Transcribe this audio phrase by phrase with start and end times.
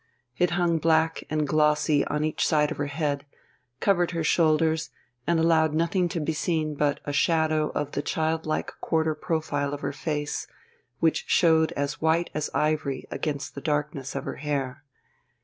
[0.39, 3.23] It hung black and glossy on each side of her head,
[3.79, 4.89] covered her shoulders,
[5.27, 9.81] and allowed nothing to be seen but a shadow of the childlike quarter profile of
[9.81, 10.47] her face,
[11.01, 14.83] which showed white as ivory against the darkness of her hair.